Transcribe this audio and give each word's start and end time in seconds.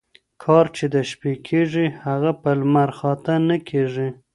کار 0.43 0.65
چي 0.75 0.85
د 0.95 0.97
شپې 1.09 1.33
کيږي 1.47 1.85
هغه 2.05 2.31
په 2.41 2.49
لمرخاته 2.59 3.33
،نه 3.47 3.57
کيږي 3.69 4.09